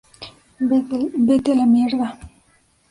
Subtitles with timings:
[1.27, 2.13] Vete a la mierda